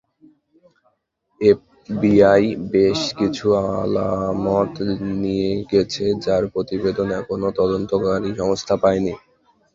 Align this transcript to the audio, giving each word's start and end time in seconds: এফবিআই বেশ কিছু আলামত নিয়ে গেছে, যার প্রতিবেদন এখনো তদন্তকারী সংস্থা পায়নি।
এফবিআই 1.41 2.43
বেশ 2.73 3.01
কিছু 3.19 3.45
আলামত 3.75 4.73
নিয়ে 5.21 5.51
গেছে, 5.71 6.05
যার 6.23 6.43
প্রতিবেদন 6.53 7.07
এখনো 7.19 7.47
তদন্তকারী 7.57 8.29
সংস্থা 8.39 8.75
পায়নি। 8.83 9.13